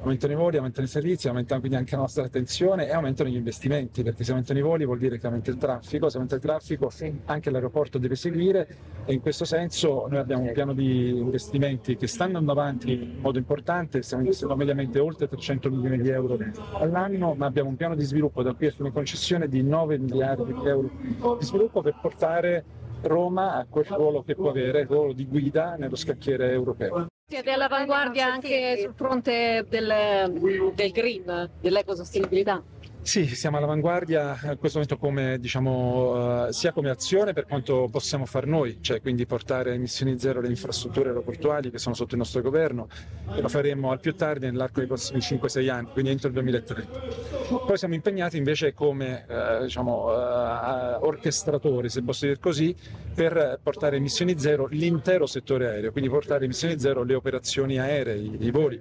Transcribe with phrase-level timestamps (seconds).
[0.00, 3.34] Aumentano i voli, aumentano i servizi, aumentano quindi anche la nostra attenzione e aumentano gli
[3.34, 6.40] investimenti, perché se aumentano i voli vuol dire che aumenta il traffico, se aumenta il
[6.40, 6.90] traffico
[7.24, 8.68] anche l'aeroporto deve seguire
[9.04, 13.18] e in questo senso noi abbiamo un piano di investimenti che sta andando avanti in
[13.20, 16.38] modo importante, stiamo investendo mediamente oltre 300 milioni di euro
[16.74, 20.52] all'anno, ma abbiamo un piano di sviluppo da qui a fine concessione di 9 miliardi
[20.52, 20.90] di euro
[21.38, 22.64] di sviluppo per portare
[23.02, 27.08] Roma a quel ruolo che può avere, il ruolo di guida nello scacchiere europeo.
[27.30, 30.32] Siete all'avanguardia anche sul fronte del,
[30.74, 32.62] del green, dell'ecosostenibilità?
[33.00, 38.26] Sì, siamo all'avanguardia in questo momento come, diciamo, uh, sia come azione per quanto possiamo
[38.26, 42.18] fare noi, cioè quindi portare a emissioni zero le infrastrutture aeroportuali che sono sotto il
[42.18, 42.86] nostro governo
[43.34, 47.00] e lo faremo al più tardi nell'arco dei prossimi 5-6 anni, quindi entro il 2030.
[47.66, 52.76] Poi siamo impegnati invece come uh, diciamo, uh, orchestratori, se posso dire così,
[53.14, 57.78] per portare a emissioni zero l'intero settore aereo, quindi portare a emissioni zero le operazioni
[57.78, 58.80] aeree, i, i voli.